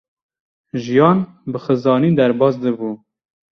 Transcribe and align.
Jiyan 0.83 1.19
bi 1.51 1.57
xêzanî 1.65 2.09
derbas 2.17 2.55
dibû. 2.63 2.91